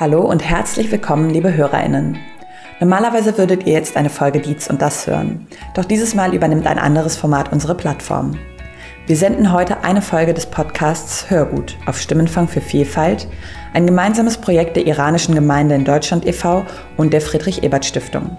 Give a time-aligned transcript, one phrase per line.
[0.00, 2.16] Hallo und herzlich willkommen, liebe HörerInnen.
[2.80, 5.46] Normalerweise würdet ihr jetzt eine Folge Dietz und das hören.
[5.74, 8.34] Doch dieses Mal übernimmt ein anderes Format unsere Plattform.
[9.06, 13.28] Wir senden heute eine Folge des Podcasts Hörgut auf Stimmenfang für Vielfalt,
[13.74, 16.64] ein gemeinsames Projekt der iranischen Gemeinde in Deutschland e.V.
[16.96, 18.34] und der Friedrich-Ebert-Stiftung.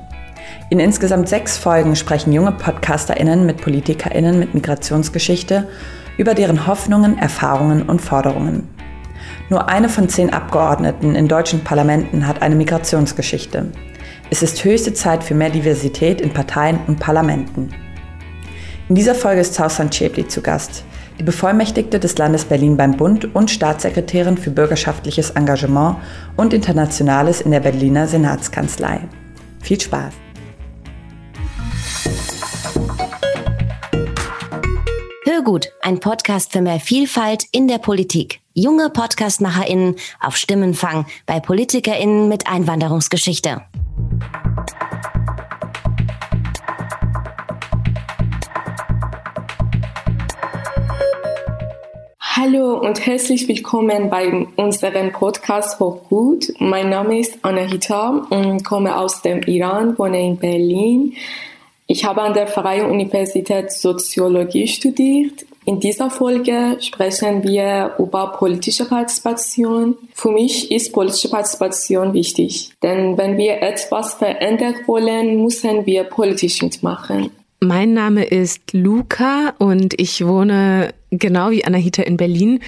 [0.72, 5.68] In insgesamt sechs Folgen sprechen junge PodcasterInnen mit PolitikerInnen mit Migrationsgeschichte
[6.18, 8.68] über deren Hoffnungen, Erfahrungen und Forderungen.
[9.50, 13.72] Nur eine von zehn Abgeordneten in deutschen Parlamenten hat eine Migrationsgeschichte.
[14.30, 17.70] Es ist höchste Zeit für mehr Diversität in Parteien und Parlamenten.
[18.88, 20.84] In dieser Folge ist Sausan Chebli zu Gast,
[21.20, 25.98] die Bevollmächtigte des Landes Berlin beim Bund und Staatssekretärin für bürgerschaftliches Engagement
[26.36, 29.02] und Internationales in der Berliner Senatskanzlei.
[29.62, 30.14] Viel Spaß!
[35.26, 42.28] Hörgut, ein Podcast für mehr Vielfalt in der Politik junge PodcastmacherInnen auf Stimmenfang bei PolitikerInnen
[42.28, 43.62] mit Einwanderungsgeschichte.
[52.20, 56.52] Hallo und herzlich willkommen bei unserem Podcast Hochgut.
[56.60, 61.14] Mein Name ist Anahita und komme aus dem Iran, wohne in Berlin.
[61.86, 68.86] Ich habe an der Freien Universität Soziologie studiert in dieser Folge sprechen wir über politische
[68.86, 69.96] Partizipation.
[70.14, 76.62] Für mich ist politische Partizipation wichtig, denn wenn wir etwas verändern wollen, müssen wir politisch
[76.62, 77.30] mitmachen.
[77.60, 82.60] Mein Name ist Luca und ich wohne genau wie Anahita in Berlin.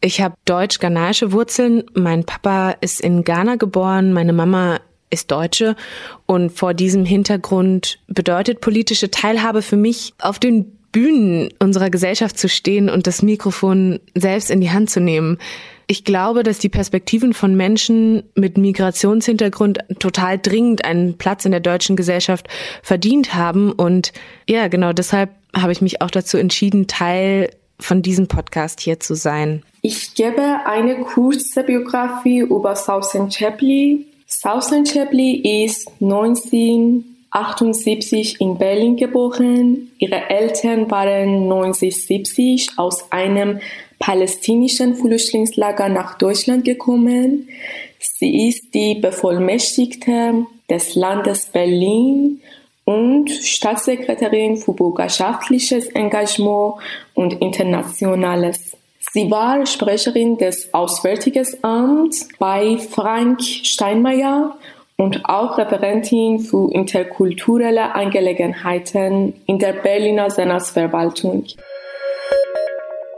[0.00, 1.84] Ich habe deutsch-ghanaische Wurzeln.
[1.94, 5.76] Mein Papa ist in Ghana geboren, meine Mama ist Deutsche
[6.26, 12.48] und vor diesem Hintergrund bedeutet politische Teilhabe für mich auf den Bühnen unserer Gesellschaft zu
[12.48, 15.38] stehen und das Mikrofon selbst in die Hand zu nehmen.
[15.88, 21.60] Ich glaube, dass die Perspektiven von Menschen mit Migrationshintergrund total dringend einen Platz in der
[21.60, 22.46] deutschen Gesellschaft
[22.80, 23.72] verdient haben.
[23.72, 24.12] Und
[24.48, 27.50] ja, genau deshalb habe ich mich auch dazu entschieden, Teil
[27.80, 29.64] von diesem Podcast hier zu sein.
[29.82, 34.06] Ich gebe eine kurze Biografie über Sausan Chapley.
[34.26, 39.90] Sausan Chapley ist 19 1978 in Berlin geboren.
[39.98, 43.58] Ihre Eltern waren 1970 aus einem
[43.98, 47.48] palästinischen Flüchtlingslager nach Deutschland gekommen.
[47.98, 52.40] Sie ist die Bevollmächtigte des Landes Berlin
[52.84, 56.74] und Staatssekretärin für bürgerschaftliches Engagement
[57.14, 58.76] und Internationales.
[59.12, 64.56] Sie war Sprecherin des Auswärtigen Amts bei Frank Steinmeier
[64.96, 71.46] und auch Referentin für interkulturelle Angelegenheiten in der Berliner Senatsverwaltung.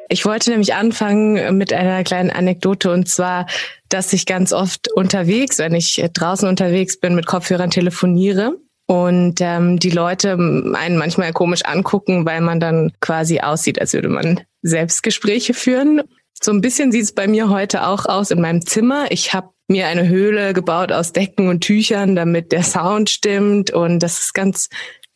[0.08, 3.46] Ich wollte nämlich anfangen mit einer kleinen Anekdote und zwar,
[3.88, 9.78] dass ich ganz oft unterwegs, wenn ich draußen unterwegs bin, mit Kopfhörern telefoniere und ähm,
[9.78, 15.54] die Leute einen manchmal komisch angucken, weil man dann quasi aussieht, als würde man Selbstgespräche
[15.54, 16.02] führen.
[16.40, 19.06] So ein bisschen sieht es bei mir heute auch aus in meinem Zimmer.
[19.10, 23.70] Ich habe mir eine Höhle gebaut aus Decken und Tüchern, damit der Sound stimmt.
[23.70, 24.68] Und das ist ganz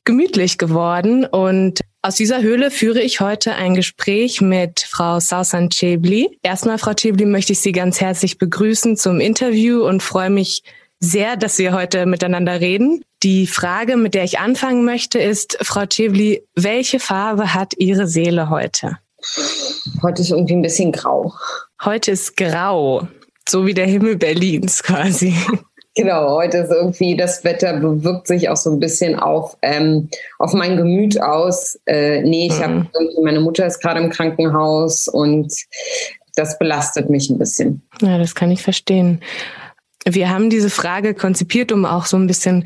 [0.05, 1.25] gemütlich geworden.
[1.25, 6.39] Und aus dieser Höhle führe ich heute ein Gespräch mit Frau Sausan Chebli.
[6.43, 10.63] Erstmal, Frau Chebli, möchte ich Sie ganz herzlich begrüßen zum Interview und freue mich
[10.99, 13.05] sehr, dass wir heute miteinander reden.
[13.23, 18.51] Die Frage, mit der ich anfangen möchte, ist, Frau Chebli, welche Farbe hat Ihre Seele
[18.51, 18.99] heute?
[20.03, 21.35] Heute ist irgendwie ein bisschen grau.
[21.85, 23.09] Heute ist grau.
[23.51, 25.35] So wie der Himmel Berlins quasi.
[25.97, 30.53] Genau, heute ist irgendwie das Wetter bewirkt sich auch so ein bisschen auf, ähm, auf
[30.53, 31.81] mein Gemüt aus.
[31.85, 32.63] Äh, nee, ich mhm.
[32.63, 32.89] habe
[33.25, 35.53] meine Mutter ist gerade im Krankenhaus und
[36.37, 37.83] das belastet mich ein bisschen.
[38.01, 39.21] Ja, das kann ich verstehen.
[40.07, 42.65] Wir haben diese Frage konzipiert, um auch so ein bisschen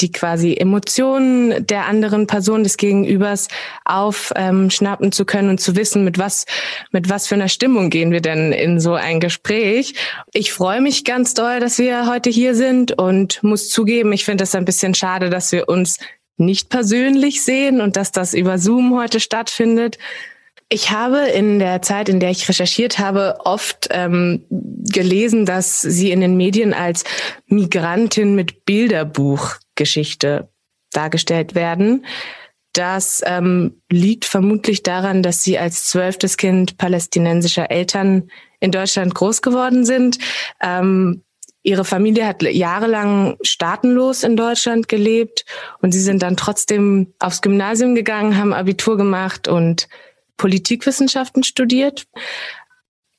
[0.00, 3.48] die quasi Emotionen der anderen Person des Gegenübers
[3.84, 6.46] aufschnappen ähm, zu können und zu wissen, mit was,
[6.92, 9.94] mit was für einer Stimmung gehen wir denn in so ein Gespräch.
[10.32, 14.44] Ich freue mich ganz doll, dass wir heute hier sind und muss zugeben, ich finde
[14.44, 15.98] es ein bisschen schade, dass wir uns
[16.38, 19.98] nicht persönlich sehen und dass das über Zoom heute stattfindet.
[20.68, 26.10] Ich habe in der Zeit, in der ich recherchiert habe, oft ähm, gelesen, dass Sie
[26.10, 27.04] in den Medien als
[27.46, 28.64] Migrantin mit
[29.76, 30.48] Bilderbuchgeschichte
[30.92, 32.06] dargestellt werden.
[32.72, 38.30] Das ähm, liegt vermutlich daran, dass Sie als zwölftes Kind palästinensischer Eltern
[38.60, 40.18] in Deutschland groß geworden sind.
[40.60, 41.22] Ähm,
[41.62, 45.44] Ihre Familie hat jahrelang staatenlos in Deutschland gelebt
[45.80, 49.88] und Sie sind dann trotzdem aufs Gymnasium gegangen, haben Abitur gemacht und
[50.36, 52.06] Politikwissenschaften studiert.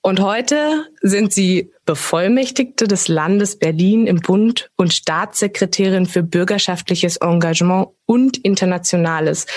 [0.07, 7.89] Und heute sind Sie Bevollmächtigte des Landes Berlin im Bund und Staatssekretärin für bürgerschaftliches Engagement
[8.05, 9.47] und Internationales.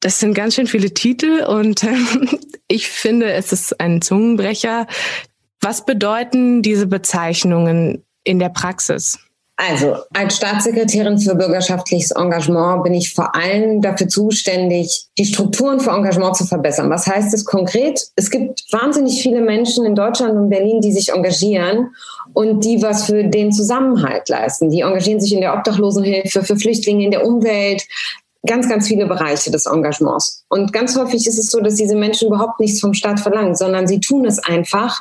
[0.00, 1.86] Das sind ganz schön viele Titel und
[2.68, 4.86] ich finde, es ist ein Zungenbrecher.
[5.62, 9.20] Was bedeuten diese Bezeichnungen in der Praxis?
[9.64, 15.90] Also, als Staatssekretärin für bürgerschaftliches Engagement bin ich vor allem dafür zuständig, die Strukturen für
[15.90, 16.90] Engagement zu verbessern.
[16.90, 18.08] Was heißt das konkret?
[18.16, 21.94] Es gibt wahnsinnig viele Menschen in Deutschland und Berlin, die sich engagieren
[22.32, 24.68] und die was für den Zusammenhalt leisten.
[24.68, 27.84] Die engagieren sich in der Obdachlosenhilfe, für Flüchtlinge, in der Umwelt,
[28.46, 30.44] ganz, ganz viele Bereiche des Engagements.
[30.48, 33.86] Und ganz häufig ist es so, dass diese Menschen überhaupt nichts vom Staat verlangen, sondern
[33.86, 35.00] sie tun es einfach,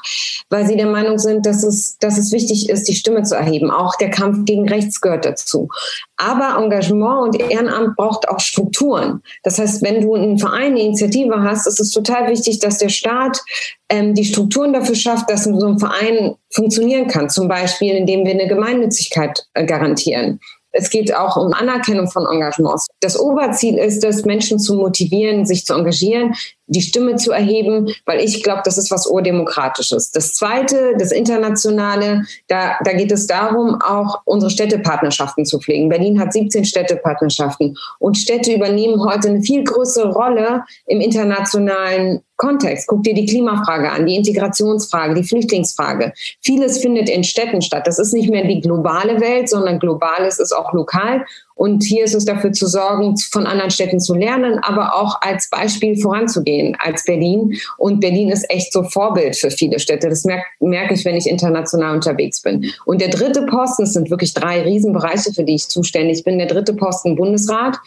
[0.49, 3.71] weil sie der Meinung sind, dass es, dass es wichtig ist, die Stimme zu erheben.
[3.71, 5.69] Auch der Kampf gegen Rechts gehört dazu.
[6.17, 9.23] Aber Engagement und Ehrenamt braucht auch Strukturen.
[9.43, 12.89] Das heißt, wenn du einen Verein, eine Initiative hast, ist es total wichtig, dass der
[12.89, 13.41] Staat
[13.89, 17.29] ähm, die Strukturen dafür schafft, dass so ein Verein funktionieren kann.
[17.29, 20.39] Zum Beispiel, indem wir eine Gemeinnützigkeit äh, garantieren
[20.71, 22.87] es geht auch um Anerkennung von Engagements.
[23.01, 26.35] Das Oberziel ist es, Menschen zu motivieren, sich zu engagieren,
[26.71, 30.11] die Stimme zu erheben, weil ich glaube, das ist was Urdemokratisches.
[30.11, 35.89] Das Zweite, das Internationale, da, da geht es darum, auch unsere Städtepartnerschaften zu pflegen.
[35.89, 42.87] Berlin hat 17 Städtepartnerschaften und Städte übernehmen heute eine viel größere Rolle im internationalen Kontext.
[42.87, 46.11] Guck dir die Klimafrage an, die Integrationsfrage, die Flüchtlingsfrage.
[46.41, 47.85] Vieles findet in Städten statt.
[47.85, 51.23] Das ist nicht mehr die globale Welt, sondern globales ist auch lokal.
[51.53, 55.51] Und hier ist es dafür zu sorgen, von anderen Städten zu lernen, aber auch als
[55.51, 57.57] Beispiel voranzugehen als Berlin.
[57.77, 60.09] Und Berlin ist echt so Vorbild für viele Städte.
[60.09, 62.71] Das merke merk ich, wenn ich international unterwegs bin.
[62.85, 66.37] Und der dritte Posten, es sind wirklich drei Riesenbereiche, für die ich zuständig bin.
[66.37, 67.77] Der dritte Posten Bundesrat.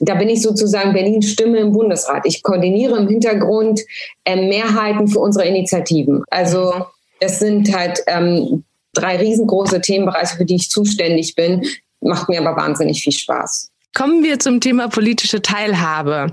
[0.00, 2.22] Da bin ich sozusagen Berlins Stimme im Bundesrat.
[2.24, 3.80] Ich koordiniere im Hintergrund
[4.24, 6.24] äh, Mehrheiten für unsere Initiativen.
[6.30, 6.72] Also
[7.20, 11.64] es sind halt ähm, drei riesengroße Themenbereiche, für die ich zuständig bin,
[12.00, 13.70] macht mir aber wahnsinnig viel Spaß.
[13.94, 16.32] Kommen wir zum Thema politische Teilhabe.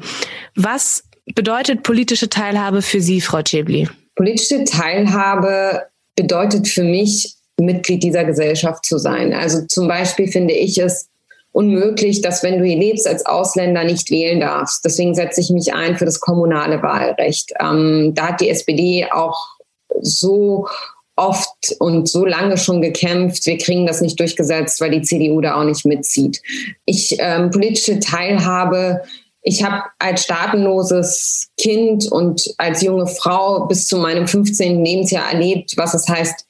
[0.56, 1.04] Was
[1.36, 3.88] bedeutet politische Teilhabe für Sie, Frau Chebli?
[4.16, 5.84] Politische Teilhabe
[6.16, 9.34] bedeutet für mich, Mitglied dieser Gesellschaft zu sein.
[9.34, 11.10] Also zum Beispiel finde ich es
[11.52, 14.86] unmöglich, dass wenn du hier lebst als Ausländer nicht wählen darfst.
[14.86, 17.52] Deswegen setze ich mich ein für das kommunale Wahlrecht.
[17.60, 19.58] Ähm, da hat die SPD auch
[20.02, 20.68] so
[21.16, 23.48] oft und so lange schon gekämpft.
[23.48, 26.42] Wir kriegen das nicht durchgesetzt, weil die CDU da auch nicht mitzieht.
[26.86, 29.02] Ich ähm, politische Teilhabe.
[29.42, 34.84] Ich habe als staatenloses Kind und als junge Frau bis zu meinem 15.
[34.84, 36.46] Lebensjahr erlebt, was es heißt,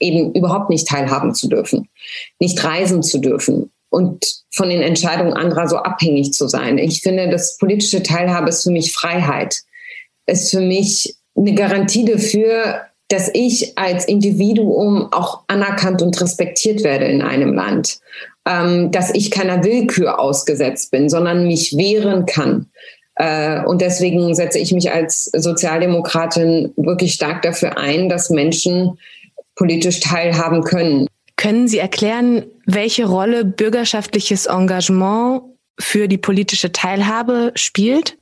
[0.00, 1.88] eben überhaupt nicht teilhaben zu dürfen,
[2.38, 6.78] nicht reisen zu dürfen und von den Entscheidungen anderer so abhängig zu sein.
[6.78, 9.62] Ich finde, das politische Teilhabe ist für mich Freiheit,
[10.26, 17.06] ist für mich eine Garantie dafür, dass ich als Individuum auch anerkannt und respektiert werde
[17.06, 18.00] in einem Land,
[18.46, 22.66] ähm, dass ich keiner Willkür ausgesetzt bin, sondern mich wehren kann.
[23.16, 28.98] Äh, und deswegen setze ich mich als Sozialdemokratin wirklich stark dafür ein, dass Menschen
[29.54, 31.06] politisch teilhaben können.
[31.36, 35.42] Können Sie erklären, welche Rolle bürgerschaftliches Engagement
[35.78, 38.16] für die politische Teilhabe spielt?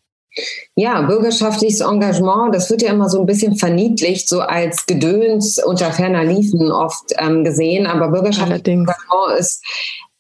[0.76, 5.92] Ja, bürgerschaftliches Engagement, das wird ja immer so ein bisschen verniedlicht, so als Gedöns unter
[5.92, 7.86] ferner Liefen oft ähm, gesehen.
[7.86, 9.62] Aber bürgerschaftliches Engagement ist,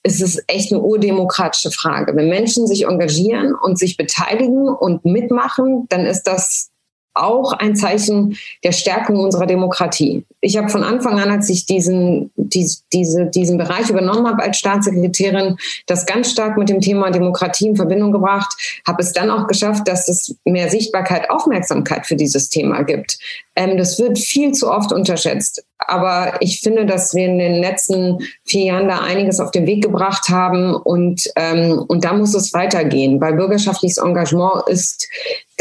[0.04, 2.16] ist es echt eine urdemokratische Frage.
[2.16, 6.71] Wenn Menschen sich engagieren und sich beteiligen und mitmachen, dann ist das
[7.14, 10.24] auch ein Zeichen der Stärkung unserer Demokratie.
[10.40, 14.58] Ich habe von Anfang an, als ich diesen, dies, diese, diesen Bereich übernommen habe als
[14.58, 18.54] Staatssekretärin, das ganz stark mit dem Thema Demokratie in Verbindung gebracht,
[18.86, 23.18] habe es dann auch geschafft, dass es mehr Sichtbarkeit, Aufmerksamkeit für dieses Thema gibt.
[23.54, 25.64] Ähm, das wird viel zu oft unterschätzt.
[25.78, 29.82] Aber ich finde, dass wir in den letzten vier Jahren da einiges auf den Weg
[29.82, 35.08] gebracht haben und, ähm, und da muss es weitergehen, weil bürgerschaftliches Engagement ist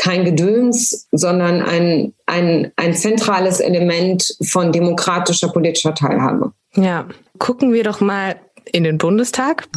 [0.01, 6.53] kein Gedöns, sondern ein, ein, ein zentrales Element von demokratischer politischer Teilhabe.
[6.75, 7.05] Ja,
[7.38, 8.36] gucken wir doch mal
[8.72, 9.67] in den Bundestag.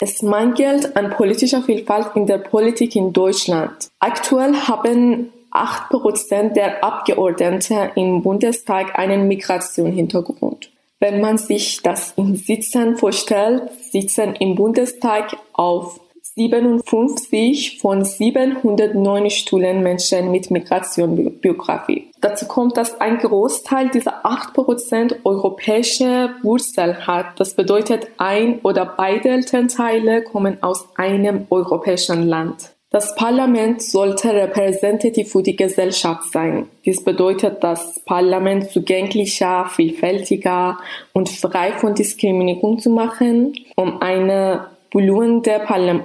[0.00, 3.90] Es mangelt an politischer Vielfalt in der Politik in Deutschland.
[3.98, 10.70] Aktuell haben 8% der Abgeordneten im Bundestag einen Migrationshintergrund.
[11.00, 16.00] Wenn man sich das in Sitzen vorstellt, sitzen im Bundestag auf
[16.36, 22.10] 57 von 709 Stühlen Menschen mit Migrationsbiografie.
[22.20, 27.40] Dazu kommt, dass ein Großteil dieser 8% europäische Wurzel hat.
[27.40, 32.76] Das bedeutet, ein oder beide Elternteile kommen aus einem europäischen Land.
[32.90, 36.68] Das Parlament sollte repräsentativ für die Gesellschaft sein.
[36.84, 40.78] Dies bedeutet, das Parlament zugänglicher, vielfältiger
[41.12, 45.60] und frei von Diskriminierung zu machen, um eine blühende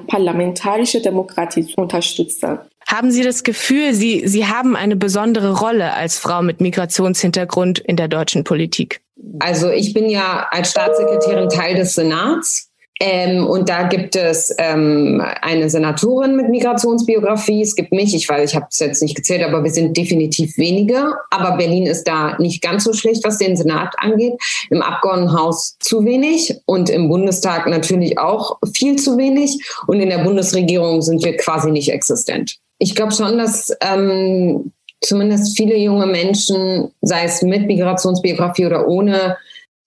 [0.07, 2.59] parlamentarische Demokratie zu unterstützen.
[2.87, 7.95] Haben Sie das Gefühl, Sie, Sie haben eine besondere Rolle als Frau mit Migrationshintergrund in
[7.95, 9.01] der deutschen Politik?
[9.39, 12.70] Also ich bin ja als Staatssekretärin Teil des Senats
[13.03, 17.63] ähm, und da gibt es ähm, eine Senatorin mit Migrationsbiografie.
[17.63, 20.55] Es gibt mich, ich weiß, ich habe es jetzt nicht gezählt, aber wir sind definitiv
[20.59, 21.15] weniger.
[21.31, 24.33] Aber Berlin ist da nicht ganz so schlecht, was den Senat angeht.
[24.69, 29.57] Im Abgeordnetenhaus zu wenig und im Bundestag natürlich auch viel zu wenig.
[29.87, 32.57] Und in der Bundesregierung sind wir quasi nicht existent.
[32.77, 39.37] Ich glaube schon, dass ähm, zumindest viele junge Menschen, sei es mit Migrationsbiografie oder ohne,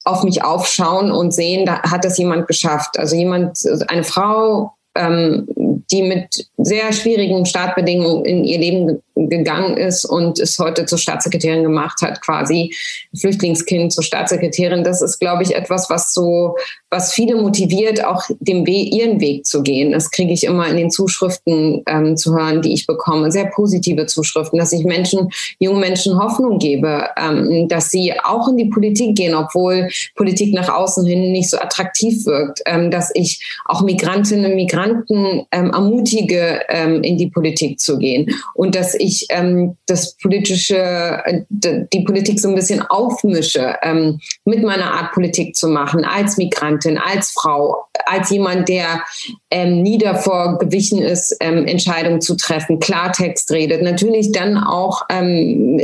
[0.05, 2.99] auf mich aufschauen und sehen, da hat das jemand geschafft.
[2.99, 3.59] Also jemand,
[3.89, 5.47] eine Frau, ähm,
[5.91, 11.63] die mit sehr schwierigen Startbedingungen in ihr Leben gegangen ist und es heute zur Staatssekretärin
[11.63, 12.75] gemacht hat, quasi
[13.17, 14.83] Flüchtlingskind zur Staatssekretärin.
[14.83, 16.57] Das ist, glaube ich, etwas, was so,
[16.91, 19.93] was viele motiviert, auch dem We ihren Weg zu gehen.
[19.93, 23.31] Das kriege ich immer in den Zuschriften ähm, zu hören, die ich bekomme.
[23.31, 28.57] Sehr positive Zuschriften, dass ich Menschen, jungen Menschen Hoffnung gebe, ähm, dass sie auch in
[28.57, 33.45] die Politik gehen, obwohl Politik nach außen hin nicht so attraktiv wirkt, ähm, dass ich
[33.65, 39.27] auch Migrantinnen und Migranten ähm, ermutige, ähm, in die Politik zu gehen und dass ich
[39.31, 45.57] ähm, das politische, äh, die Politik so ein bisschen aufmische, ähm, mit meiner Art Politik
[45.57, 49.03] zu machen, als Migrantin, als Frau, als jemand, der
[49.51, 55.81] ähm, nie davor gewichen ist, ähm, Entscheidungen zu treffen, Klartext redet, natürlich dann auch ähm,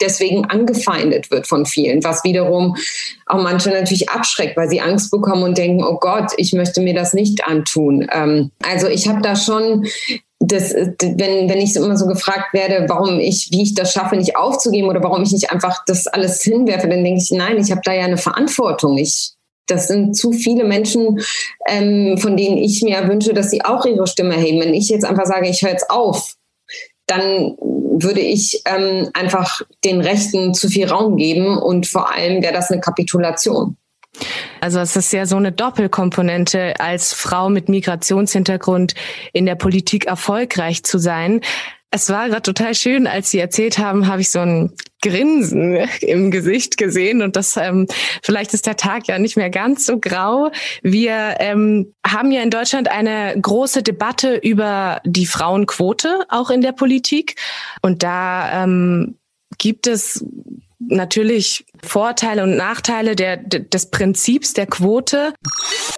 [0.00, 2.76] deswegen angefeindet wird von vielen, was wiederum
[3.26, 6.94] auch manche natürlich abschreckt, weil sie Angst bekommen und denken, oh Gott, ich möchte mir
[6.94, 8.06] das nicht antun.
[8.12, 9.86] Ähm, also ich habe da schon
[10.40, 14.36] das, wenn, wenn ich immer so gefragt werde, warum ich, wie ich das schaffe, nicht
[14.36, 17.82] aufzugeben oder warum ich nicht einfach das alles hinwerfe, dann denke ich, nein, ich habe
[17.84, 18.96] da ja eine Verantwortung.
[18.96, 19.32] Ich,
[19.66, 21.20] das sind zu viele Menschen,
[21.68, 24.60] ähm, von denen ich mir wünsche, dass sie auch ihre Stimme erheben.
[24.60, 26.34] Wenn ich jetzt einfach sage, ich höre jetzt auf,
[27.06, 32.54] dann würde ich ähm, einfach den Rechten zu viel Raum geben und vor allem wäre
[32.54, 33.76] das eine Kapitulation.
[34.60, 38.94] Also es ist ja so eine Doppelkomponente, als Frau mit Migrationshintergrund
[39.32, 41.40] in der Politik erfolgreich zu sein.
[41.92, 46.30] Es war gerade total schön, als Sie erzählt haben, habe ich so ein Grinsen im
[46.30, 47.88] Gesicht gesehen und das ähm,
[48.22, 50.52] vielleicht ist der Tag ja nicht mehr ganz so grau.
[50.82, 56.72] Wir ähm, haben ja in Deutschland eine große Debatte über die Frauenquote auch in der
[56.72, 57.34] Politik
[57.82, 59.16] und da ähm,
[59.58, 60.24] gibt es
[60.80, 65.34] natürlich Vorteile und Nachteile der, des Prinzips der Quote.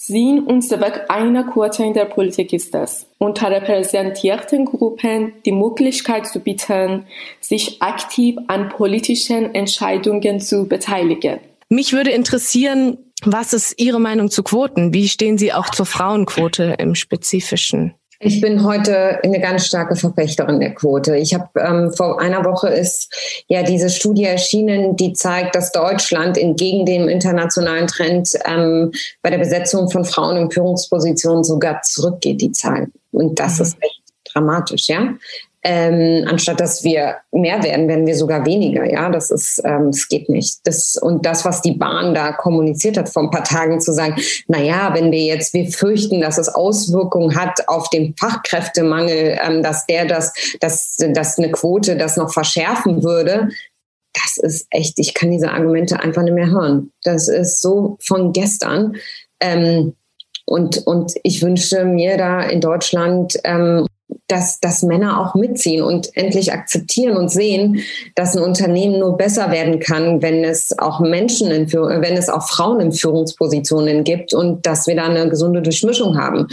[0.01, 6.41] Sinn und Zweck einer Quote in der Politik ist es, unterrepräsentierten Gruppen die Möglichkeit zu
[6.41, 7.07] bieten,
[7.41, 11.39] sich aktiv an politischen Entscheidungen zu beteiligen.
[11.69, 14.93] Mich würde interessieren, was ist Ihre Meinung zu Quoten?
[14.93, 17.95] Wie stehen Sie auch zur Frauenquote im Spezifischen?
[18.25, 21.17] Ich bin heute eine ganz starke Verfechterin der Quote.
[21.17, 23.13] Ich habe ähm, vor einer Woche ist
[23.49, 29.39] ja diese Studie erschienen, die zeigt, dass Deutschland entgegen dem internationalen Trend ähm, bei der
[29.39, 32.93] Besetzung von Frauen in Führungspositionen sogar zurückgeht, die Zahlen.
[33.11, 33.65] Und das mhm.
[33.65, 34.03] ist echt
[34.33, 35.15] dramatisch, ja
[35.65, 38.85] ähm, anstatt dass wir mehr werden, werden wir sogar weniger.
[38.85, 40.59] Ja, das ist, ähm, das geht nicht.
[40.65, 44.17] Das und das, was die Bahn da kommuniziert hat vor ein paar Tagen, zu sagen,
[44.49, 49.63] na ja, wenn wir jetzt, wir fürchten, dass es Auswirkungen hat auf den Fachkräftemangel, ähm,
[49.63, 53.49] dass der das, dass, dass eine Quote das noch verschärfen würde.
[54.15, 56.91] Das ist echt, ich kann diese Argumente einfach nicht mehr hören.
[57.05, 58.97] Das ist so von gestern.
[59.41, 59.95] Ähm,
[60.45, 63.87] und, und ich wünsche mir da in Deutschland ähm,
[64.29, 67.81] dass, dass Männer auch mitziehen und endlich akzeptieren und sehen,
[68.15, 72.49] dass ein Unternehmen nur besser werden kann, wenn es auch Menschen, in, wenn es auch
[72.49, 76.47] Frauen in Führungspositionen gibt und dass wir da eine gesunde Durchmischung haben.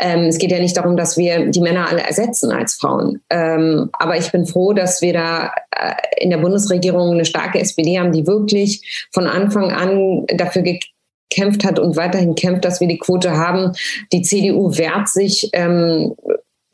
[0.00, 3.20] Ähm, es geht ja nicht darum, dass wir die Männer alle ersetzen als Frauen.
[3.30, 7.98] Ähm, aber ich bin froh, dass wir da äh, in der Bundesregierung eine starke SPD
[7.98, 12.98] haben, die wirklich von Anfang an dafür gekämpft hat und weiterhin kämpft, dass wir die
[12.98, 13.72] Quote haben.
[14.12, 16.14] Die CDU wehrt sich ähm,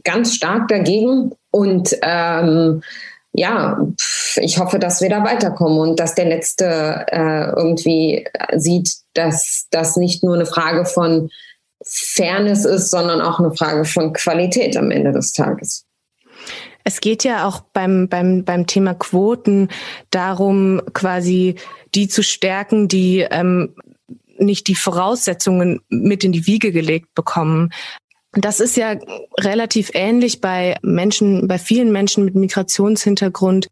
[0.06, 2.82] ganz stark dagegen und ähm,
[3.32, 3.78] ja,
[4.36, 9.96] ich hoffe, dass wir da weiterkommen und dass der Letzte äh, irgendwie sieht, dass das
[9.96, 11.28] nicht nur eine Frage von
[11.84, 15.84] Fairness ist, sondern auch eine Frage von Qualität am Ende des Tages.
[16.84, 19.68] Es geht ja auch beim, beim, beim Thema Quoten
[20.10, 21.56] darum, quasi
[21.94, 23.74] die zu stärken, die ähm,
[24.38, 27.70] nicht die Voraussetzungen mit in die Wiege gelegt bekommen.
[28.36, 28.94] Das ist ja
[29.40, 33.68] relativ ähnlich bei Menschen, bei vielen Menschen mit Migrationshintergrund.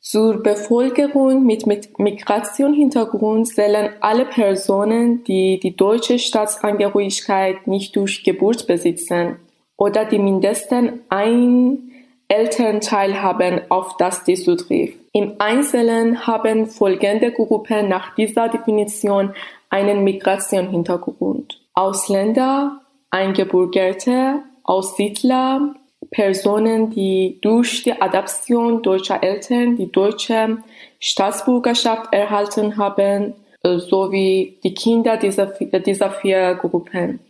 [0.00, 1.66] Zur Bevölkerung mit,
[1.98, 9.36] Migrationshintergrund zählen alle Personen, die die deutsche Staatsangehörigkeit nicht durch Geburt besitzen
[9.76, 11.90] oder die mindestens ein
[12.28, 14.98] Elternteil haben, auf das dies zutrifft.
[15.12, 19.34] Im Einzelnen haben folgende Gruppen nach dieser Definition
[19.70, 21.60] einen Migrationshintergrund.
[21.74, 22.83] Ausländer,
[23.14, 25.74] Eingebürgerte, Aussiedler,
[26.10, 30.58] Personen, die durch die Adaption deutscher Eltern die deutsche
[30.98, 37.20] Staatsbürgerschaft erhalten haben, äh, sowie die Kinder dieser, dieser vier Gruppen.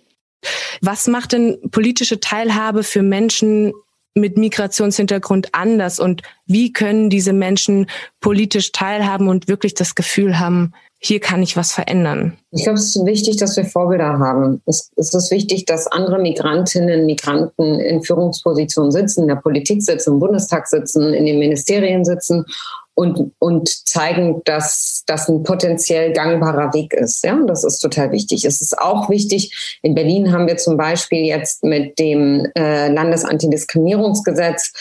[0.81, 3.75] Was macht denn politische Teilhabe für Menschen
[4.15, 7.89] mit Migrationshintergrund anders und wie können diese Menschen
[8.21, 10.73] politisch teilhaben und wirklich das Gefühl haben,
[11.05, 12.39] hier kann ich was verändern?
[12.51, 14.63] Ich glaube, es ist wichtig, dass wir Vorbilder haben.
[14.65, 20.19] Es, ist wichtig, dass andere Migrantinnen, Migranten in Führungspositionen sitzen, in der Politik sitzen, im
[20.19, 22.47] Bundestag sitzen, in den Ministerien sitzen
[22.95, 27.23] und, und zeigen, dass das ein potenziell gangbarer Weg ist.
[27.23, 28.47] Ja, das ist total wichtig.
[28.47, 34.73] Es ist auch wichtig, in Berlin haben wir zum Beispiel jetzt mit dem äh, Landesantidiskriminierungsgesetz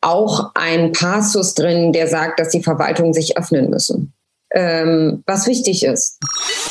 [0.00, 4.15] auch ein Passus drin, der sagt, dass die Verwaltungen sich öffnen müssen
[4.54, 6.18] ähm, was wichtig ist.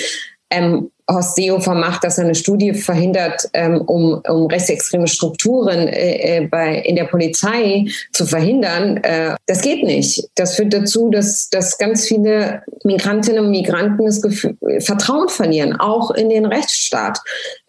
[0.49, 6.37] ähm, Horst Seehofer macht, dass er eine Studie verhindert, ähm, um, um rechtsextreme Strukturen äh,
[6.37, 8.97] äh, bei, in der Polizei zu verhindern.
[8.97, 10.27] Äh, das geht nicht.
[10.35, 16.11] Das führt dazu, dass, dass ganz viele Migrantinnen und Migranten das Gefühl, Vertrauen verlieren, auch
[16.11, 17.19] in den Rechtsstaat.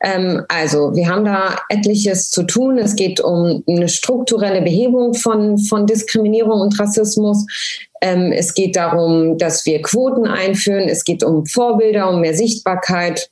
[0.02, 2.78] Ähm, also wir haben da etliches zu tun.
[2.78, 7.44] Es geht um eine strukturelle Behebung von, von Diskriminierung und Rassismus.
[8.02, 10.88] Ähm, es geht darum, dass wir Quoten einführen.
[10.88, 13.30] Es geht um Vorbilder, um mehr Sichtbarkeit.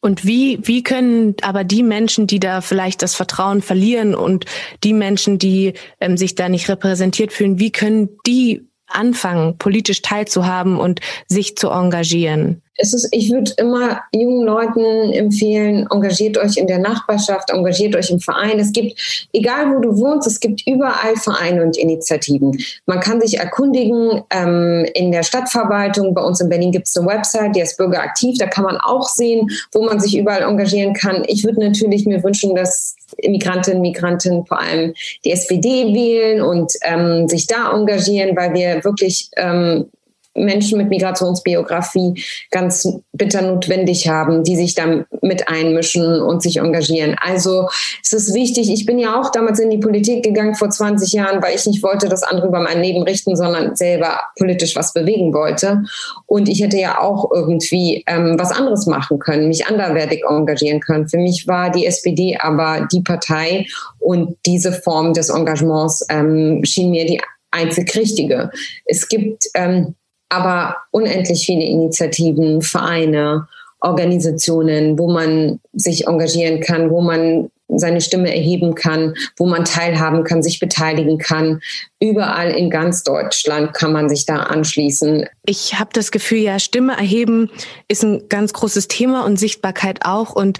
[0.00, 4.44] Und wie, wie können aber die Menschen, die da vielleicht das Vertrauen verlieren und
[4.84, 10.78] die Menschen, die ähm, sich da nicht repräsentiert fühlen, wie können die anfangen, politisch teilzuhaben
[10.78, 12.62] und sich zu engagieren?
[12.76, 18.10] Es ist, ich würde immer jungen Leuten empfehlen, engagiert euch in der Nachbarschaft, engagiert euch
[18.10, 18.58] im Verein.
[18.58, 22.58] Es gibt, egal wo du wohnst, es gibt überall Vereine und Initiativen.
[22.86, 26.14] Man kann sich erkundigen ähm, in der Stadtverwaltung.
[26.14, 28.38] Bei uns in Berlin gibt es eine Website, die ist bürgeraktiv.
[28.38, 31.22] Da kann man auch sehen, wo man sich überall engagieren kann.
[31.28, 37.28] Ich würde natürlich mir wünschen, dass Immigrantinnen, Migranten vor allem die SPD wählen und ähm,
[37.28, 39.86] sich da engagieren, weil wir wirklich ähm,
[40.34, 47.16] Menschen mit Migrationsbiografie ganz bitter notwendig haben, die sich da mit einmischen und sich engagieren.
[47.20, 47.68] Also
[48.02, 51.42] es ist wichtig, ich bin ja auch damals in die Politik gegangen vor 20 Jahren,
[51.42, 55.32] weil ich nicht wollte, dass andere über mein Leben richten, sondern selber politisch was bewegen
[55.32, 55.82] wollte.
[56.26, 61.08] Und ich hätte ja auch irgendwie ähm, was anderes machen können, mich anderwertig engagieren können.
[61.08, 63.66] Für mich war die SPD aber die Partei
[63.98, 67.20] und diese Form des Engagements ähm, schien mir die
[67.50, 68.50] einzig richtige.
[68.84, 69.94] Es gibt ähm,
[70.34, 73.46] aber unendlich viele Initiativen, Vereine,
[73.80, 80.24] Organisationen, wo man sich engagieren kann, wo man seine Stimme erheben kann, wo man teilhaben
[80.24, 81.60] kann, sich beteiligen kann.
[82.00, 85.26] Überall in ganz Deutschland kann man sich da anschließen.
[85.46, 87.50] Ich habe das Gefühl, ja, Stimme erheben
[87.88, 90.34] ist ein ganz großes Thema und Sichtbarkeit auch.
[90.34, 90.58] Und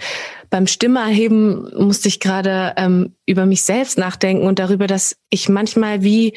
[0.49, 5.47] beim Stimme erheben musste ich gerade ähm, über mich selbst nachdenken und darüber, dass ich
[5.47, 6.33] manchmal wie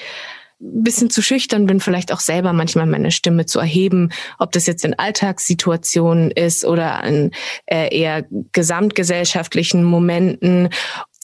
[0.60, 4.84] bisschen zu schüchtern bin, vielleicht auch selber manchmal meine Stimme zu erheben, ob das jetzt
[4.84, 7.30] in Alltagssituationen ist oder in
[7.66, 10.70] äh, eher gesamtgesellschaftlichen Momenten.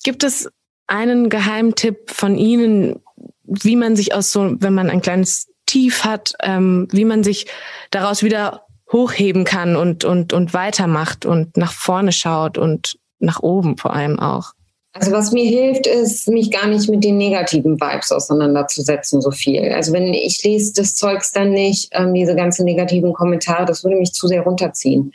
[0.05, 0.49] Gibt es
[0.87, 3.01] einen Geheimtipp von Ihnen,
[3.45, 7.47] wie man sich aus so, wenn man ein kleines Tief hat, ähm, wie man sich
[7.91, 13.77] daraus wieder hochheben kann und, und, und weitermacht und nach vorne schaut und nach oben
[13.79, 14.53] vor allem auch?
[14.97, 19.73] Also was mir hilft, ist, mich gar nicht mit den negativen Vibes auseinanderzusetzen, so viel.
[19.73, 23.97] Also wenn ich lese das Zeugs dann nicht, ähm, diese ganzen negativen Kommentare, das würde
[23.97, 25.13] mich zu sehr runterziehen,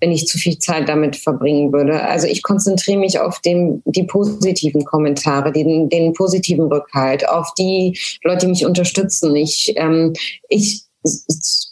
[0.00, 2.02] wenn ich zu viel Zeit damit verbringen würde.
[2.02, 7.98] Also ich konzentriere mich auf den, die positiven Kommentare, den, den positiven Rückhalt, auf die
[8.22, 9.34] Leute, die mich unterstützen.
[9.34, 10.12] Ich, ähm,
[10.50, 10.82] ich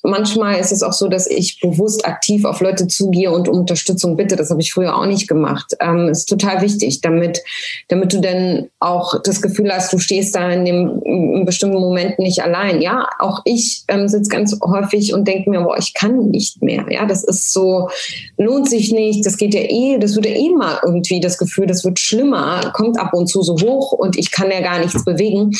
[0.02, 4.16] manchmal ist es auch so, dass ich bewusst aktiv auf Leute zugehe und um Unterstützung
[4.16, 4.36] bitte.
[4.36, 5.76] Das habe ich früher auch nicht gemacht.
[5.80, 7.42] Ähm, ist total wichtig, damit,
[7.88, 12.18] damit du dann auch das Gefühl hast, du stehst da in dem in bestimmten Moment
[12.18, 12.80] nicht allein.
[12.80, 16.86] Ja, auch ich ähm, sitze ganz häufig und denke mir, boah, ich kann nicht mehr.
[16.90, 17.88] Ja, das ist so,
[18.36, 19.24] lohnt sich nicht.
[19.26, 22.72] Das geht ja eh, das wird ja eh mal irgendwie das Gefühl, das wird schlimmer,
[22.74, 25.52] kommt ab und zu so hoch und ich kann ja gar nichts bewegen.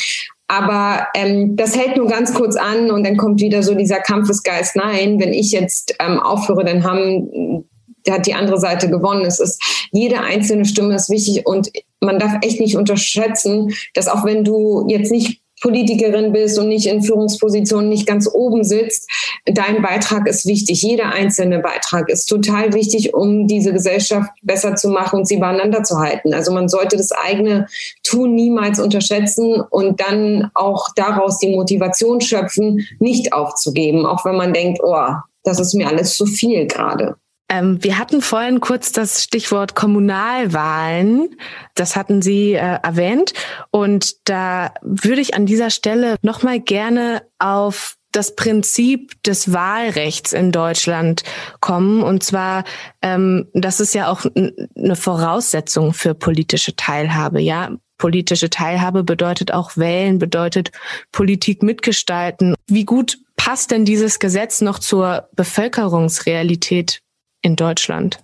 [0.51, 4.75] Aber ähm, das hält nur ganz kurz an und dann kommt wieder so dieser Kampfesgeist.
[4.75, 7.63] Nein, wenn ich jetzt ähm, aufhöre, dann haben
[8.09, 9.23] hat die andere Seite gewonnen.
[9.23, 14.25] Es ist jede einzelne Stimme ist wichtig und man darf echt nicht unterschätzen, dass auch
[14.25, 19.09] wenn du jetzt nicht Politikerin bist und nicht in Führungspositionen nicht ganz oben sitzt,
[19.45, 20.81] dein Beitrag ist wichtig.
[20.81, 25.83] Jeder einzelne Beitrag ist total wichtig, um diese Gesellschaft besser zu machen und sie beieinander
[25.83, 26.33] zu halten.
[26.33, 27.67] Also man sollte das eigene
[28.03, 34.53] Tun niemals unterschätzen und dann auch daraus die Motivation schöpfen, nicht aufzugeben, auch wenn man
[34.53, 37.15] denkt, oh, das ist mir alles zu viel gerade.
[37.51, 41.35] Ähm, wir hatten vorhin kurz das Stichwort Kommunalwahlen.
[41.75, 43.33] Das hatten Sie äh, erwähnt.
[43.71, 50.53] Und da würde ich an dieser Stelle nochmal gerne auf das Prinzip des Wahlrechts in
[50.53, 51.23] Deutschland
[51.59, 52.03] kommen.
[52.03, 52.63] Und zwar,
[53.01, 57.41] ähm, das ist ja auch eine Voraussetzung für politische Teilhabe.
[57.41, 60.71] Ja, politische Teilhabe bedeutet auch wählen, bedeutet
[61.11, 62.55] Politik mitgestalten.
[62.67, 67.01] Wie gut passt denn dieses Gesetz noch zur Bevölkerungsrealität
[67.41, 68.23] in Deutschland?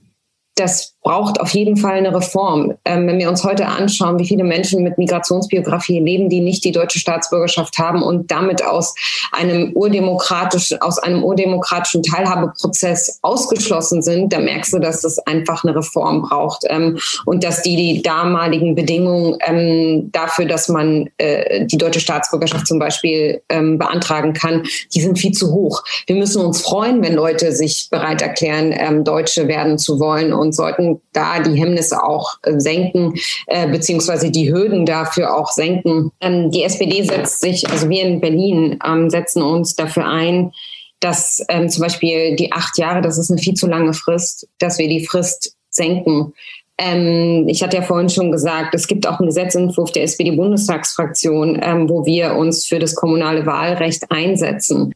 [0.56, 2.74] Das braucht auf jeden Fall eine Reform.
[2.84, 6.74] Ähm, wenn wir uns heute anschauen, wie viele Menschen mit Migrationsbiografie leben, die nicht die
[6.74, 8.94] deutsche Staatsbürgerschaft haben und damit aus
[9.32, 15.78] einem urdemokratischen, aus einem urdemokratischen Teilhabeprozess ausgeschlossen sind, da merkst du, dass das einfach eine
[15.78, 21.78] Reform braucht ähm, und dass die, die damaligen Bedingungen ähm, dafür, dass man äh, die
[21.78, 25.86] deutsche Staatsbürgerschaft zum Beispiel ähm, beantragen kann, die sind viel zu hoch.
[26.06, 30.54] Wir müssen uns freuen, wenn Leute sich bereit erklären, ähm, Deutsche werden zu wollen und
[30.54, 33.14] sollten da die Hemmnisse auch äh, senken,
[33.48, 36.12] äh, beziehungsweise die Hürden dafür auch senken.
[36.22, 40.52] Ähm, die SPD setzt sich, also wir in Berlin ähm, setzen uns dafür ein,
[41.00, 44.80] dass ähm, zum Beispiel die acht Jahre, das ist eine viel zu lange Frist, dass
[44.80, 46.34] wir die Frist senken.
[46.78, 51.90] Ähm, ich hatte ja vorhin schon gesagt, es gibt auch einen Gesetzentwurf der SPD-Bundestagsfraktion, ähm,
[51.90, 54.94] wo wir uns für das kommunale Wahlrecht einsetzen.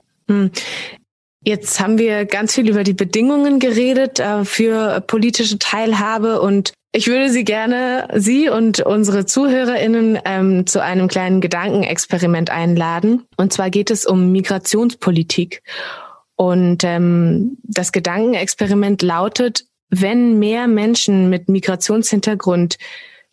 [1.43, 7.07] Jetzt haben wir ganz viel über die Bedingungen geredet äh, für politische Teilhabe und ich
[7.07, 13.23] würde Sie gerne, Sie und unsere ZuhörerInnen ähm, zu einem kleinen Gedankenexperiment einladen.
[13.37, 15.63] Und zwar geht es um Migrationspolitik.
[16.35, 22.77] Und ähm, das Gedankenexperiment lautet, wenn mehr Menschen mit Migrationshintergrund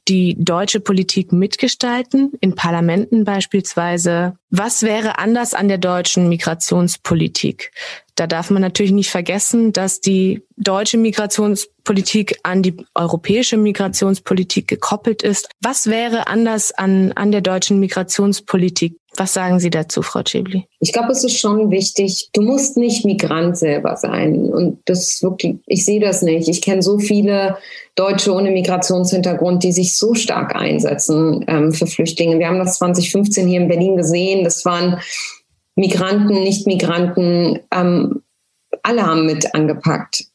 [0.09, 4.35] die deutsche Politik mitgestalten, in Parlamenten beispielsweise.
[4.51, 7.73] Was wäre anders an der deutschen Migrationspolitik?
[8.15, 15.23] Da darf man natürlich nicht vergessen, dass die deutsche Migrationspolitik an die europäische Migrationspolitik gekoppelt
[15.23, 15.49] ist.
[15.61, 18.99] Was wäre anders an, an der deutschen Migrationspolitik?
[19.19, 20.69] Was sagen Sie dazu, Frau Chibli?
[20.79, 22.31] Ich glaube, es ist schon wichtig.
[22.35, 24.49] Du musst nicht Migrant selber sein.
[24.49, 26.49] Und das ist wirklich, ich sehe das nicht.
[26.49, 27.59] Ich kenne so viele
[27.97, 32.39] Deutsche ohne Migrationshintergrund, die sich so stark einsetzen ähm, für Flüchtlinge.
[32.39, 34.45] Wir haben das 2015 hier in Berlin gesehen.
[34.45, 35.01] Das waren
[35.75, 38.23] Migranten, Nicht-Migranten, ähm,
[38.85, 40.27] alle haben mit angepackt.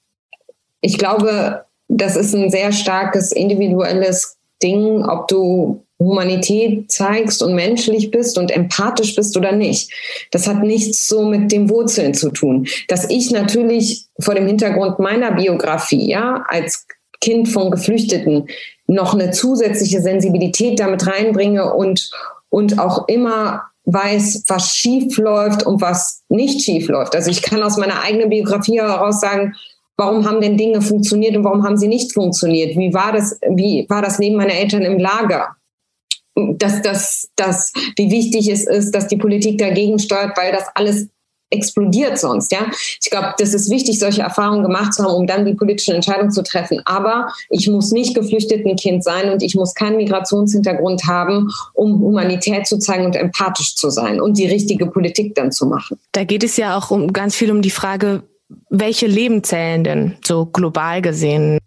[0.82, 8.12] Ich glaube, das ist ein sehr starkes individuelles Ding, ob du Humanität zeigst und menschlich
[8.12, 9.92] bist und empathisch bist oder nicht.
[10.32, 12.68] Das hat nichts so mit den Wurzeln zu tun.
[12.88, 16.86] Dass ich natürlich vor dem Hintergrund meiner Biografie, ja, als
[17.22, 18.48] Kind von Geflüchteten
[18.88, 22.12] noch eine zusätzliche Sensibilität damit reinbringe und,
[22.50, 27.16] und auch immer weiß, was schief läuft und was nicht schief läuft.
[27.16, 29.56] Also ich kann aus meiner eigenen Biografie heraus sagen,
[29.98, 32.78] warum haben denn Dinge funktioniert und warum haben sie nicht funktioniert?
[32.78, 35.56] Wie war das, wie war das Leben meiner Eltern im Lager?
[36.36, 41.08] Dass, dass, dass, wie wichtig es ist, dass die Politik dagegen steuert, weil das alles
[41.54, 42.52] explodiert sonst.
[42.52, 42.66] Ja,
[43.02, 46.32] ich glaube, das ist wichtig, solche Erfahrungen gemacht zu haben, um dann die politischen Entscheidungen
[46.32, 46.82] zu treffen.
[46.86, 52.68] Aber ich muss nicht geflüchteten Kind sein und ich muss keinen Migrationshintergrund haben, um Humanität
[52.68, 56.00] zu zeigen und empathisch zu sein und die richtige Politik dann zu machen.
[56.12, 58.24] Da geht es ja auch um ganz viel um die Frage,
[58.70, 61.60] welche Leben zählen denn so global gesehen?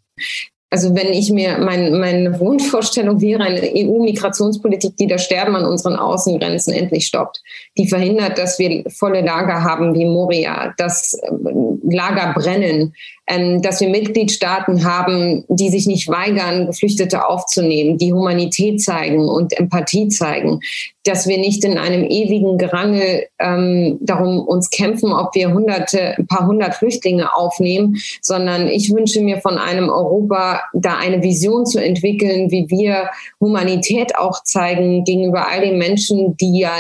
[0.71, 5.95] Also wenn ich mir, mein, meine Wunschvorstellung wäre eine EU-Migrationspolitik, die das Sterben an unseren
[5.95, 7.41] Außengrenzen endlich stoppt,
[7.79, 12.95] die verhindert, dass wir volle Lager haben wie Moria, dass ähm, Lager brennen,
[13.29, 19.59] ähm, dass wir Mitgliedstaaten haben, die sich nicht weigern, Geflüchtete aufzunehmen, die Humanität zeigen und
[19.59, 20.61] Empathie zeigen,
[21.05, 26.27] dass wir nicht in einem ewigen Gerangel ähm, darum uns kämpfen, ob wir hunderte, ein
[26.27, 31.83] paar hundert Flüchtlinge aufnehmen, sondern ich wünsche mir von einem Europa da eine Vision zu
[31.83, 33.09] entwickeln, wie wir
[33.41, 36.73] Humanität auch zeigen gegenüber all den Menschen, die ja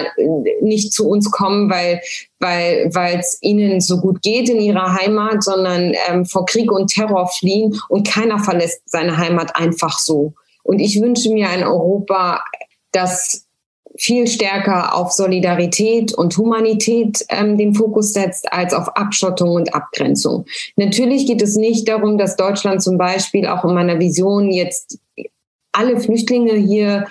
[0.60, 2.00] nicht zu uns kommen, weil
[2.38, 7.28] weil es ihnen so gut geht in ihrer Heimat, sondern ähm, vor Krieg und Terror
[7.28, 10.34] fliehen und keiner verlässt seine Heimat einfach so.
[10.62, 12.42] Und ich wünsche mir ein Europa,
[12.92, 13.46] das
[13.98, 20.44] viel stärker auf Solidarität und Humanität ähm, den Fokus setzt, als auf Abschottung und Abgrenzung.
[20.76, 24.98] Natürlich geht es nicht darum, dass Deutschland zum Beispiel auch in meiner Vision jetzt
[25.72, 27.06] alle Flüchtlinge hier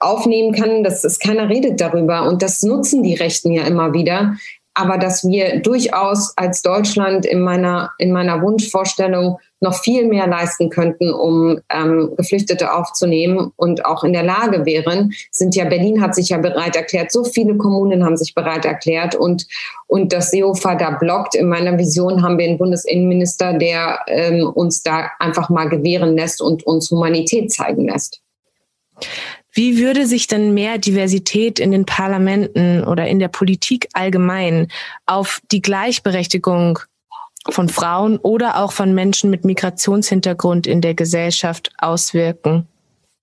[0.00, 0.82] aufnehmen kann.
[0.82, 4.34] Das ist keiner redet darüber und das nutzen die Rechten ja immer wieder.
[4.78, 10.70] Aber dass wir durchaus als Deutschland in meiner, in meiner Wunschvorstellung noch viel mehr leisten
[10.70, 16.14] könnten, um ähm, Geflüchtete aufzunehmen und auch in der Lage wären, sind ja, Berlin hat
[16.14, 19.48] sich ja bereit erklärt, so viele Kommunen haben sich bereit erklärt und,
[19.88, 21.34] und das Seehofer da blockt.
[21.34, 26.40] In meiner Vision haben wir einen Bundesinnenminister, der ähm, uns da einfach mal gewähren lässt
[26.40, 28.22] und uns Humanität zeigen lässt.
[29.52, 34.68] Wie würde sich denn mehr Diversität in den Parlamenten oder in der Politik allgemein
[35.06, 36.78] auf die Gleichberechtigung
[37.50, 42.66] von Frauen oder auch von Menschen mit Migrationshintergrund in der Gesellschaft auswirken?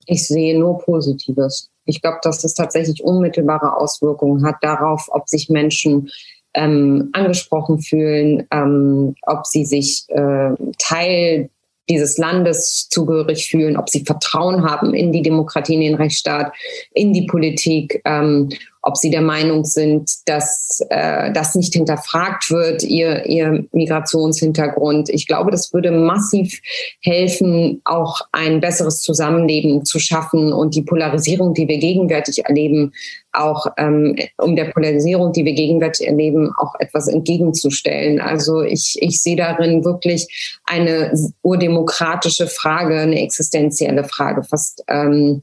[0.07, 1.69] Ich sehe nur Positives.
[1.85, 6.09] Ich glaube, dass das tatsächlich unmittelbare Auswirkungen hat darauf, ob sich Menschen
[6.53, 11.49] ähm, angesprochen fühlen, ähm, ob sie sich äh, Teil
[11.89, 16.53] dieses Landes zugehörig fühlen, ob sie Vertrauen haben in die Demokratie, in den Rechtsstaat,
[16.93, 18.49] in die Politik, ähm,
[18.87, 25.09] ob sie der Meinung sind, dass äh, das nicht hinterfragt wird, ihr, ihr Migrationshintergrund.
[25.09, 26.61] Ich glaube, das würde massiv
[27.01, 32.93] helfen, auch ein besseres Zusammenleben zu schaffen und die Polarisierung, die wir gegenwärtig erleben,
[33.33, 38.21] auch ähm, um der Polarisierung, die wir gegenwärtig erleben, auch etwas entgegenzustellen.
[38.21, 44.43] Also ich, ich sehe darin wirklich eine urdemokratische Frage, eine existenzielle Frage.
[44.43, 45.41] Fast ähm,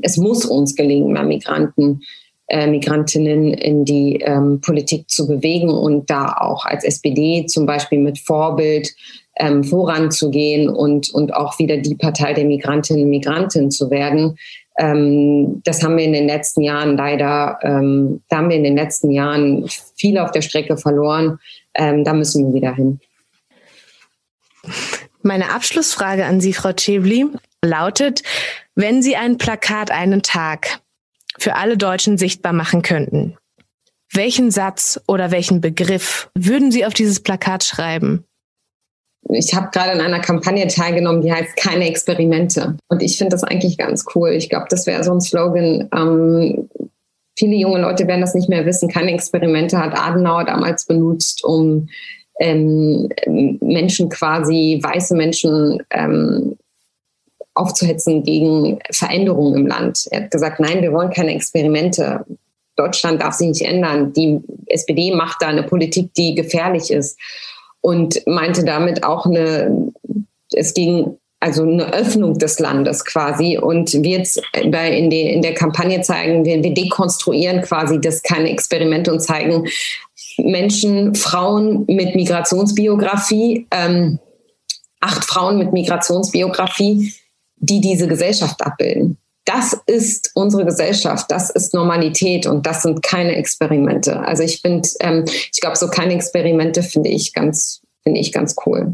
[0.00, 2.02] es muss uns gelingen, mehr Migranten
[2.48, 7.98] äh, Migrantinnen in die ähm, Politik zu bewegen und da auch als SPD zum Beispiel
[7.98, 8.90] mit Vorbild
[9.36, 14.36] ähm, voranzugehen und, und auch wieder die Partei der Migrantinnen und Migranten zu werden.
[14.78, 18.76] Ähm, das haben wir in den letzten Jahren leider, ähm, da haben wir in den
[18.76, 21.38] letzten Jahren viel auf der Strecke verloren.
[21.74, 23.00] Ähm, da müssen wir wieder hin.
[25.22, 27.26] Meine Abschlussfrage an Sie, Frau Chebli,
[27.64, 28.22] lautet,
[28.74, 30.80] wenn Sie ein Plakat einen Tag
[31.42, 33.36] für alle Deutschen sichtbar machen könnten,
[34.12, 38.24] welchen Satz oder welchen Begriff würden Sie auf dieses Plakat schreiben?
[39.30, 42.76] Ich habe gerade an einer Kampagne teilgenommen, die heißt Keine Experimente.
[42.88, 44.30] Und ich finde das eigentlich ganz cool.
[44.30, 45.88] Ich glaube, das wäre so ein Slogan.
[45.94, 46.68] Ähm,
[47.38, 48.88] viele junge Leute werden das nicht mehr wissen.
[48.88, 51.88] Keine Experimente hat Adenauer damals benutzt, um
[52.40, 53.08] ähm,
[53.60, 56.56] Menschen quasi, weiße Menschen ähm,
[57.54, 60.06] aufzuhetzen gegen Veränderungen im Land.
[60.10, 62.24] Er hat gesagt, nein, wir wollen keine Experimente.
[62.76, 64.12] Deutschland darf sich nicht ändern.
[64.12, 67.18] Die SPD macht da eine Politik, die gefährlich ist
[67.82, 69.92] und meinte damit auch eine,
[70.52, 73.58] es ging also eine Öffnung des Landes quasi.
[73.58, 78.22] Und wir jetzt bei, in, die, in der Kampagne zeigen, wir, wir dekonstruieren quasi das
[78.22, 79.66] keine Experimente und zeigen
[80.38, 84.18] Menschen, Frauen mit Migrationsbiografie, ähm,
[85.00, 87.12] acht Frauen mit Migrationsbiografie,
[87.62, 89.16] die diese Gesellschaft abbilden.
[89.44, 94.20] Das ist unsere Gesellschaft, das ist Normalität und das sind keine Experimente.
[94.20, 98.54] Also ich finde, ähm, ich glaube, so keine Experimente finde ich ganz, finde ich ganz
[98.66, 98.92] cool.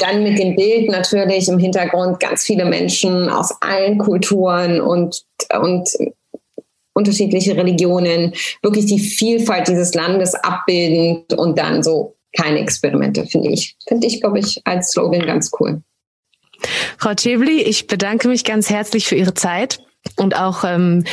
[0.00, 5.24] Dann mit dem Bild natürlich im Hintergrund ganz viele Menschen aus allen Kulturen und,
[5.60, 5.88] und
[6.92, 13.76] unterschiedliche Religionen, wirklich die Vielfalt dieses Landes abbildend und dann so keine Experimente, finde ich.
[13.88, 15.82] Finde ich, glaube ich, als Slogan ganz cool.
[16.98, 19.80] Frau Chebli, ich bedanke mich ganz herzlich für Ihre Zeit
[20.16, 21.04] und auch ähm,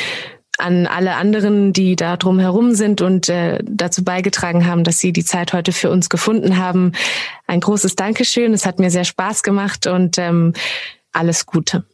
[0.60, 5.14] an alle anderen, die da drum herum sind und äh, dazu beigetragen haben, dass Sie
[5.14, 6.92] die Zeit heute für uns gefunden haben.
[7.48, 8.54] Ein großes Dankeschön.
[8.54, 10.54] Es hat mir sehr Spaß gemacht und ähm,
[11.14, 11.86] alles Gute.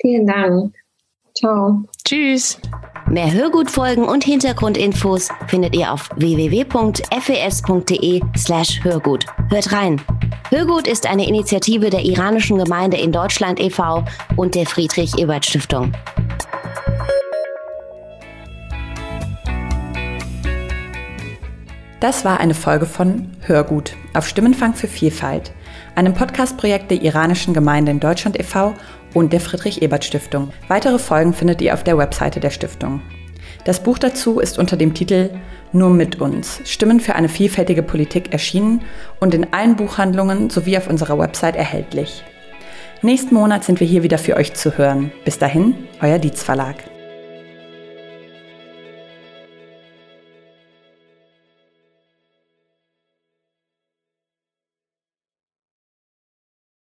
[0.00, 0.74] Vielen Dank.
[1.36, 1.82] Ciao.
[2.04, 2.60] Tschüss.
[3.08, 6.62] Mehr Hörgutfolgen und Hintergrundinfos findet ihr auf www.fes.de
[8.36, 9.26] slash Hörgut.
[9.50, 10.00] Hört rein.
[10.54, 14.04] Hörgut ist eine Initiative der iranischen Gemeinde in Deutschland e.V.
[14.36, 15.90] und der Friedrich-Ebert-Stiftung.
[21.98, 25.50] Das war eine Folge von Hörgut auf Stimmenfang für Vielfalt,
[25.96, 28.74] einem Podcastprojekt der iranischen Gemeinde in Deutschland e.V.
[29.12, 30.52] und der Friedrich-Ebert-Stiftung.
[30.68, 33.02] Weitere Folgen findet ihr auf der Webseite der Stiftung.
[33.64, 35.30] Das Buch dazu ist unter dem Titel
[35.72, 38.82] Nur mit uns, Stimmen für eine vielfältige Politik erschienen
[39.20, 42.24] und in allen Buchhandlungen sowie auf unserer Website erhältlich.
[43.00, 45.12] Nächsten Monat sind wir hier wieder für euch zu hören.
[45.24, 46.76] Bis dahin, euer Dietz Verlag.